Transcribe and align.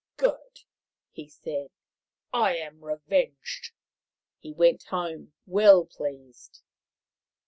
"Good!" 0.17 0.61
he 1.11 1.27
said." 1.29 1.69
I 2.33 2.55
am 2.57 2.83
revenged." 2.83 3.71
He 4.39 4.51
went 4.51 4.81
home 4.85 5.33
well 5.45 5.85
pleased. 5.85 6.63